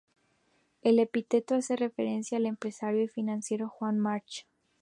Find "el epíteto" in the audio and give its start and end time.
0.81-1.53